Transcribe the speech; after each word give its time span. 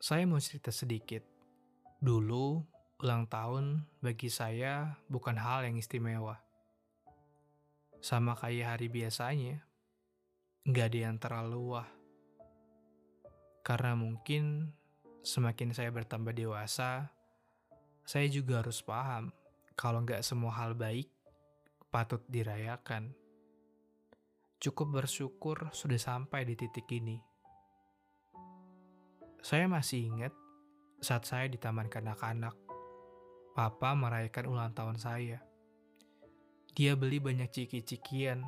Saya 0.00 0.24
mau 0.24 0.40
cerita 0.40 0.72
sedikit. 0.72 1.20
Dulu, 2.00 2.56
ulang 3.04 3.28
tahun 3.28 3.84
bagi 4.00 4.32
saya 4.32 4.96
bukan 5.12 5.36
hal 5.36 5.68
yang 5.68 5.76
istimewa. 5.76 6.40
Sama 8.00 8.32
kayak 8.32 8.80
hari 8.80 8.88
biasanya, 8.88 9.60
nggak 10.64 10.86
ada 10.88 10.98
yang 11.04 11.16
terlalu 11.20 11.76
wah. 11.76 11.88
Karena 13.60 13.92
mungkin 13.92 14.72
semakin 15.20 15.76
saya 15.76 15.92
bertambah 15.92 16.32
dewasa, 16.32 17.12
saya 18.00 18.24
juga 18.32 18.64
harus 18.64 18.80
paham 18.80 19.28
kalau 19.76 20.00
nggak 20.00 20.24
semua 20.24 20.56
hal 20.64 20.72
baik 20.72 21.12
patut 21.92 22.24
dirayakan. 22.24 23.12
Cukup 24.64 25.04
bersyukur 25.04 25.68
sudah 25.76 26.00
sampai 26.00 26.48
di 26.48 26.56
titik 26.56 26.88
ini. 26.88 27.29
Saya 29.40 29.64
masih 29.72 30.12
ingat 30.12 30.36
saat 31.00 31.24
saya 31.24 31.48
di 31.48 31.56
taman 31.56 31.88
kanak-kanak, 31.88 32.52
Papa 33.56 33.96
merayakan 33.96 34.52
ulang 34.52 34.72
tahun 34.76 35.00
saya. 35.00 35.40
Dia 36.76 36.92
beli 36.92 37.24
banyak 37.24 37.48
ciki-cikian, 37.48 38.44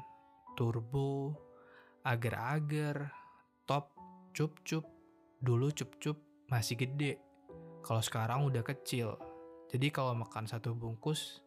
turbo, 0.52 1.32
agar-agar, 2.04 3.08
top, 3.64 3.96
cup-cup. 4.36 4.84
Dulu 5.40 5.72
cup-cup 5.72 6.20
masih 6.52 6.76
gede, 6.76 7.18
kalau 7.80 8.04
sekarang 8.04 8.44
udah 8.44 8.60
kecil. 8.60 9.16
Jadi 9.72 9.88
kalau 9.88 10.12
makan 10.12 10.44
satu 10.44 10.76
bungkus, 10.76 11.40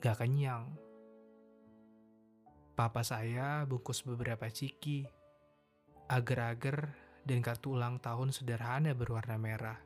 gak 0.00 0.24
kenyang. 0.24 0.72
Papa 2.72 3.04
saya 3.04 3.68
bungkus 3.68 4.00
beberapa 4.08 4.48
ciki, 4.48 5.04
agar-agar 6.08 6.96
dan 7.24 7.44
kartu 7.44 7.76
ulang 7.76 8.00
tahun 8.00 8.32
sederhana 8.32 8.96
berwarna 8.96 9.36
merah. 9.36 9.78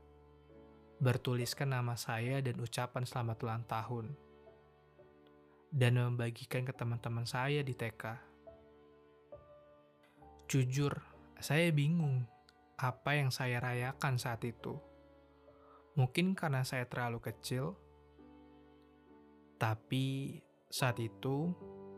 Bertuliskan 1.03 1.75
nama 1.75 1.99
saya 1.99 2.39
dan 2.41 2.57
ucapan 2.63 3.05
selamat 3.05 3.37
ulang 3.45 3.65
tahun. 3.67 4.07
Dan 5.75 5.99
membagikan 5.99 6.63
ke 6.63 6.71
teman-teman 6.71 7.27
saya 7.27 7.61
di 7.67 7.75
TK. 7.75 8.15
Jujur, 10.47 10.95
saya 11.43 11.67
bingung 11.75 12.23
apa 12.79 13.19
yang 13.19 13.35
saya 13.35 13.59
rayakan 13.59 14.15
saat 14.17 14.47
itu. 14.47 14.79
Mungkin 15.99 16.39
karena 16.39 16.63
saya 16.63 16.87
terlalu 16.87 17.23
kecil, 17.23 17.75
tapi 19.59 20.39
saat 20.71 20.99
itu 20.99 21.55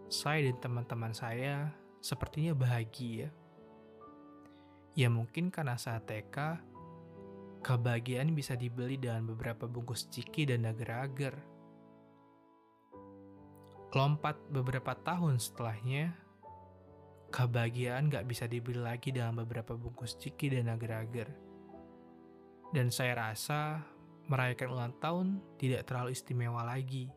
saya 0.07 0.47
dan 0.53 0.57
teman-teman 0.61 1.13
saya 1.17 1.73
sepertinya 2.05 2.53
bahagia. 2.53 3.33
Ya 4.97 5.13
mungkin 5.13 5.53
karena 5.53 5.77
saat 5.77 6.09
TK, 6.09 6.57
kebahagiaan 7.61 8.33
bisa 8.33 8.57
dibeli 8.57 8.97
dengan 8.97 9.29
beberapa 9.29 9.69
bungkus 9.69 10.09
ciki 10.09 10.49
dan 10.49 10.65
agar-agar. 10.65 11.37
Lompat 13.93 14.41
beberapa 14.49 14.97
tahun 14.97 15.37
setelahnya, 15.37 16.17
kebahagiaan 17.29 18.09
gak 18.09 18.25
bisa 18.25 18.49
dibeli 18.49 18.81
lagi 18.81 19.13
dalam 19.13 19.37
beberapa 19.37 19.77
bungkus 19.77 20.17
ciki 20.17 20.57
dan 20.57 20.73
agar-agar. 20.73 21.29
Dan 22.73 22.89
saya 22.89 23.21
rasa 23.21 23.85
merayakan 24.33 24.69
ulang 24.73 24.95
tahun 24.97 25.27
tidak 25.61 25.93
terlalu 25.93 26.17
istimewa 26.17 26.65
lagi. 26.65 27.13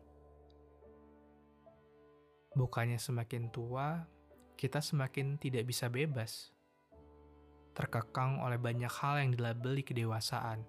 Bukannya 2.52 3.00
semakin 3.00 3.48
tua, 3.48 4.04
kita 4.60 4.84
semakin 4.84 5.40
tidak 5.40 5.64
bisa 5.64 5.88
bebas 5.88 6.59
terkekang 7.80 8.44
oleh 8.44 8.60
banyak 8.60 8.92
hal 8.92 9.24
yang 9.24 9.32
dilabeli 9.32 9.80
kedewasaan. 9.80 10.60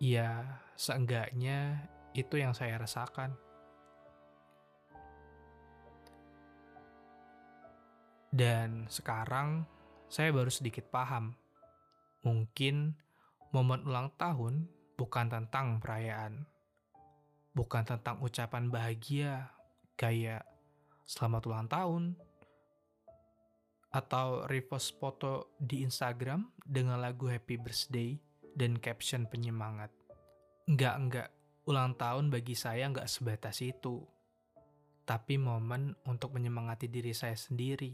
Ya, 0.00 0.64
seenggaknya 0.80 1.84
itu 2.16 2.40
yang 2.40 2.56
saya 2.56 2.80
rasakan. 2.80 3.36
Dan 8.32 8.88
sekarang 8.88 9.68
saya 10.08 10.32
baru 10.32 10.48
sedikit 10.48 10.88
paham. 10.88 11.36
Mungkin 12.24 12.96
momen 13.52 13.84
ulang 13.84 14.08
tahun 14.16 14.72
bukan 14.96 15.28
tentang 15.28 15.84
perayaan. 15.84 16.48
Bukan 17.52 17.84
tentang 17.84 18.24
ucapan 18.24 18.72
bahagia 18.72 19.52
kayak 20.00 20.48
selamat 21.04 21.42
ulang 21.44 21.68
tahun, 21.68 22.02
atau 23.90 24.46
repost 24.46 24.94
foto 25.02 25.58
di 25.58 25.82
Instagram 25.82 26.46
dengan 26.62 27.02
lagu 27.02 27.26
Happy 27.26 27.58
Birthday 27.58 28.14
dan 28.54 28.78
caption 28.78 29.26
penyemangat. 29.26 29.90
Enggak, 30.70 30.94
enggak. 30.98 31.28
Ulang 31.66 31.98
tahun 31.98 32.30
bagi 32.30 32.54
saya 32.54 32.86
enggak 32.86 33.10
sebatas 33.10 33.58
itu. 33.62 34.06
Tapi 35.02 35.34
momen 35.42 35.98
untuk 36.06 36.38
menyemangati 36.38 36.86
diri 36.86 37.10
saya 37.10 37.34
sendiri. 37.34 37.90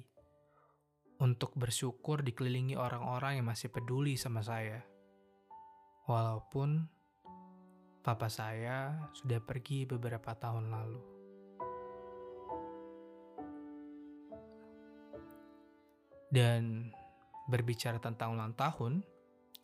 Untuk 1.16 1.56
bersyukur 1.56 2.20
dikelilingi 2.20 2.76
orang-orang 2.76 3.40
yang 3.40 3.48
masih 3.48 3.72
peduli 3.72 4.20
sama 4.20 4.44
saya. 4.44 4.84
Walaupun 6.04 6.84
papa 8.04 8.28
saya 8.28 9.08
sudah 9.16 9.40
pergi 9.40 9.88
beberapa 9.88 10.36
tahun 10.36 10.68
lalu. 10.68 11.15
Dan 16.36 16.92
berbicara 17.48 17.96
tentang 17.96 18.36
ulang 18.36 18.52
tahun, 18.52 19.00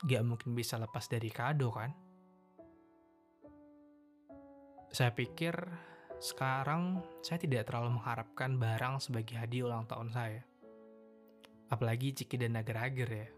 gak 0.09 0.25
mungkin 0.25 0.57
bisa 0.57 0.81
lepas 0.81 1.05
dari 1.05 1.29
kado 1.29 1.69
kan? 1.69 1.93
Saya 4.89 5.13
pikir 5.13 5.53
sekarang 6.17 7.05
saya 7.21 7.37
tidak 7.45 7.69
terlalu 7.69 8.01
mengharapkan 8.01 8.57
barang 8.57 9.05
sebagai 9.05 9.37
hadiah 9.37 9.69
ulang 9.69 9.85
tahun 9.85 10.17
saya. 10.17 10.41
Apalagi 11.69 12.17
ciki 12.17 12.41
dan 12.41 12.57
agar-agar 12.57 13.09
ya. 13.21 13.29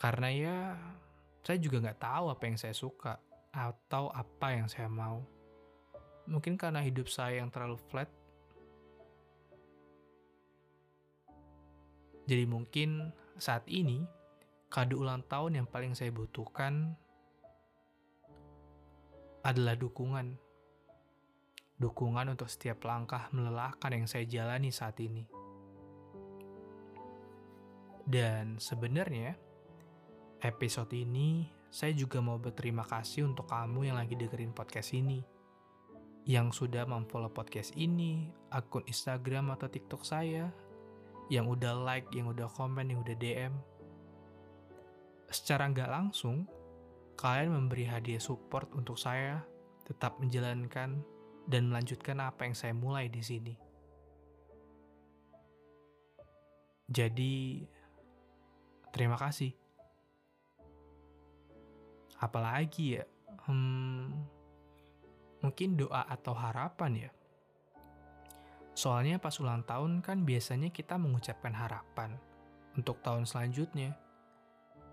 Karena 0.00 0.28
ya, 0.32 0.56
saya 1.44 1.60
juga 1.60 1.84
nggak 1.84 2.00
tahu 2.00 2.24
apa 2.32 2.44
yang 2.48 2.56
saya 2.56 2.72
suka 2.72 3.20
atau 3.52 4.08
apa 4.08 4.56
yang 4.56 4.72
saya 4.72 4.88
mau. 4.88 5.20
Mungkin 6.32 6.56
karena 6.56 6.80
hidup 6.80 7.12
saya 7.12 7.44
yang 7.44 7.52
terlalu 7.52 7.76
flat, 7.92 8.08
Jadi 12.26 12.44
mungkin 12.46 13.10
saat 13.38 13.66
ini 13.66 14.06
kado 14.72 15.02
ulang 15.02 15.26
tahun 15.26 15.62
yang 15.62 15.68
paling 15.68 15.92
saya 15.92 16.14
butuhkan 16.14 16.96
adalah 19.42 19.74
dukungan. 19.74 20.38
Dukungan 21.82 22.30
untuk 22.30 22.46
setiap 22.46 22.86
langkah 22.86 23.26
melelahkan 23.34 23.90
yang 23.90 24.06
saya 24.06 24.22
jalani 24.22 24.70
saat 24.70 24.96
ini. 25.02 25.26
Dan 28.06 28.58
sebenarnya 28.58 29.34
episode 30.42 30.94
ini 30.94 31.46
saya 31.72 31.96
juga 31.96 32.20
mau 32.20 32.36
berterima 32.36 32.84
kasih 32.84 33.26
untuk 33.26 33.50
kamu 33.50 33.90
yang 33.90 33.96
lagi 33.98 34.14
dengerin 34.14 34.54
podcast 34.54 34.94
ini. 34.94 35.24
Yang 36.22 36.62
sudah 36.62 36.86
memfollow 36.86 37.34
podcast 37.34 37.74
ini, 37.74 38.30
akun 38.54 38.86
Instagram 38.86 39.58
atau 39.58 39.66
TikTok 39.66 40.06
saya, 40.06 40.54
yang 41.32 41.48
udah 41.48 41.72
like, 41.72 42.12
yang 42.12 42.28
udah 42.28 42.44
komen, 42.52 42.92
yang 42.92 43.00
udah 43.00 43.16
DM. 43.16 43.56
Secara 45.32 45.64
nggak 45.72 45.88
langsung, 45.88 46.44
kalian 47.16 47.56
memberi 47.56 47.88
hadiah 47.88 48.20
support 48.20 48.68
untuk 48.76 49.00
saya 49.00 49.40
tetap 49.88 50.20
menjalankan 50.20 51.00
dan 51.48 51.62
melanjutkan 51.72 52.20
apa 52.20 52.44
yang 52.44 52.52
saya 52.52 52.76
mulai 52.76 53.08
di 53.08 53.24
sini. 53.24 53.56
Jadi, 56.92 57.64
terima 58.92 59.16
kasih. 59.16 59.56
Apalagi 62.20 63.00
ya, 63.00 63.08
hmm, 63.48 64.04
mungkin 65.40 65.80
doa 65.80 66.04
atau 66.04 66.36
harapan 66.36 67.08
ya 67.08 67.10
Soalnya 68.72 69.20
pas 69.20 69.36
ulang 69.36 69.60
tahun 69.68 70.00
kan 70.00 70.24
biasanya 70.24 70.72
kita 70.72 70.96
mengucapkan 70.96 71.52
harapan 71.52 72.16
untuk 72.72 73.04
tahun 73.04 73.28
selanjutnya. 73.28 73.92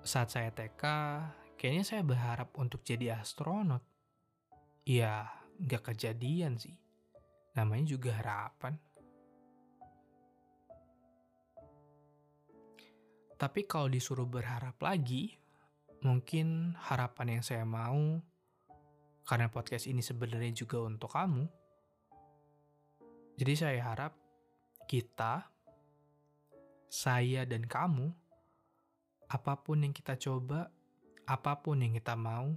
Saat 0.03 0.35
saya 0.35 0.51
TK, 0.51 0.83
kayaknya 1.55 1.83
saya 1.87 2.03
berharap 2.03 2.51
untuk 2.59 2.83
jadi 2.83 3.19
astronot. 3.19 3.83
Ya, 4.83 5.31
nggak 5.59 5.95
kejadian 5.95 6.59
sih. 6.59 6.75
Namanya 7.55 7.95
juga 7.95 8.19
harapan. 8.19 8.75
Tapi 13.39 13.63
kalau 13.63 13.87
disuruh 13.87 14.27
berharap 14.27 14.75
lagi, 14.83 15.39
mungkin 16.03 16.75
harapan 16.75 17.39
yang 17.39 17.43
saya 17.43 17.63
mau, 17.63 18.19
karena 19.23 19.47
podcast 19.47 19.87
ini 19.87 20.03
sebenarnya 20.03 20.51
juga 20.51 20.83
untuk 20.83 21.15
kamu, 21.15 21.47
jadi 23.39 23.56
saya 23.56 23.80
harap 23.88 24.19
kita, 24.91 25.47
saya 26.91 27.47
dan 27.47 27.63
kamu, 27.63 28.12
apa 29.31 29.56
pun 29.63 29.80
yang 29.80 29.95
kita 29.95 30.19
coba, 30.19 30.68
apa 31.24 31.56
pun 31.63 31.80
yang 31.80 31.95
kita 31.95 32.19
mau, 32.19 32.51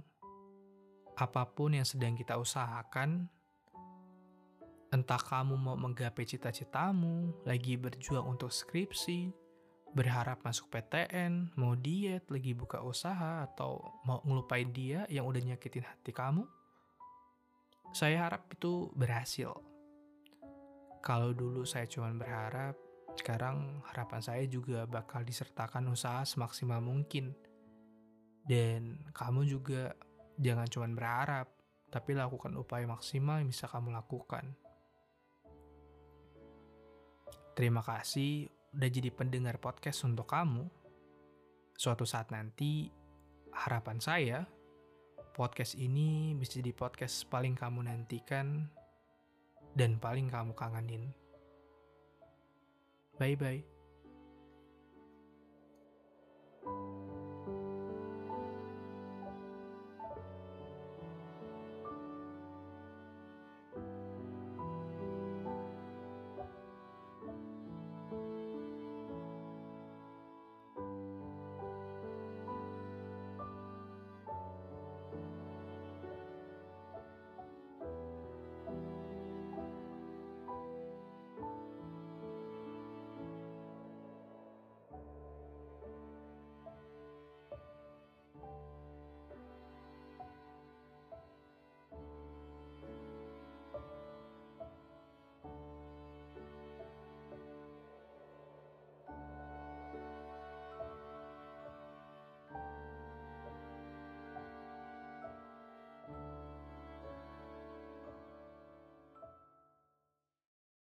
apa 1.15 1.47
pun 1.55 1.79
yang 1.79 1.87
sedang 1.87 2.19
kita 2.19 2.35
usahakan, 2.35 3.31
entah 4.91 5.23
kamu 5.23 5.55
mau 5.55 5.79
menggapai 5.79 6.27
cita-citamu, 6.27 7.31
lagi 7.47 7.79
berjuang 7.79 8.35
untuk 8.35 8.51
skripsi, 8.51 9.31
berharap 9.95 10.43
masuk 10.43 10.67
PTN, 10.67 11.55
mau 11.55 11.79
diet, 11.79 12.27
lagi 12.27 12.51
buka 12.51 12.83
usaha, 12.83 13.47
atau 13.47 13.79
mau 14.03 14.19
ngelupain 14.27 14.67
dia 14.75 15.07
yang 15.07 15.31
udah 15.31 15.47
nyakitin 15.47 15.87
hati 15.87 16.11
kamu, 16.11 16.43
saya 17.95 18.27
harap 18.27 18.51
itu 18.51 18.91
berhasil. 18.99 19.72
Kalau 21.03 21.35
dulu 21.35 21.67
saya 21.67 21.83
cuma 21.83 22.15
berharap, 22.15 22.79
sekarang 23.19 23.83
harapan 23.91 24.23
saya 24.23 24.47
juga 24.47 24.87
bakal 24.87 25.27
disertakan 25.27 25.91
usaha 25.91 26.23
semaksimal 26.23 26.79
mungkin. 26.79 27.35
Dan 28.47 29.11
kamu 29.11 29.43
juga 29.43 29.91
jangan 30.39 30.67
cuma 30.71 30.87
berharap, 30.95 31.51
tapi 31.91 32.15
lakukan 32.15 32.55
upaya 32.55 32.87
maksimal 32.87 33.43
yang 33.43 33.51
bisa 33.51 33.67
kamu 33.67 33.91
lakukan. 33.91 34.55
Terima 37.51 37.83
kasih 37.83 38.47
udah 38.71 38.89
jadi 38.89 39.11
pendengar 39.11 39.59
podcast 39.59 40.07
untuk 40.07 40.31
kamu. 40.31 40.71
Suatu 41.75 42.07
saat 42.07 42.31
nanti, 42.31 42.87
harapan 43.51 43.99
saya, 43.99 44.39
podcast 45.35 45.75
ini 45.75 46.31
bisa 46.39 46.63
jadi 46.63 46.71
podcast 46.71 47.27
paling 47.27 47.59
kamu 47.59 47.91
nantikan 47.91 48.71
dan 49.73 49.97
paling 49.97 50.29
kamu 50.29 50.53
kangenin. 50.53 51.09
Bye-bye. 53.17 53.72